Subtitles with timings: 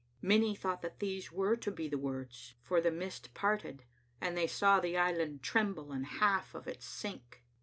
[0.19, 3.83] Many thought that these were to be the words, for the mist parted,
[4.19, 7.43] and they saw the island tremble and half of it sink.